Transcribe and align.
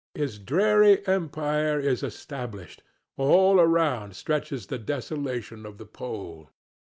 His 0.15 0.39
dreary 0.39 1.05
empire 1.07 1.79
is 1.79 2.01
established; 2.01 2.81
all 3.17 3.59
around 3.59 4.15
stretches 4.15 4.65
the 4.65 4.79
desolation 4.79 5.63
of 5.63 5.77
the 5.77 5.85
pole. 5.85 6.49